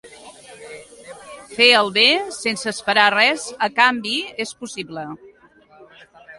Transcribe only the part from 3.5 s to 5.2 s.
a canvi és possible.